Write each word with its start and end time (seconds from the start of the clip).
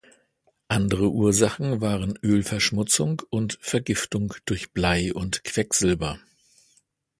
Andere 0.67 1.11
Ursachen 1.11 1.79
waren 1.79 2.17
Ölverschmutzung 2.23 3.21
und 3.29 3.59
Vergiftung 3.61 4.33
durch 4.47 4.71
Blei 4.71 5.13
und 5.13 5.43
Quecksilber. 5.43 6.19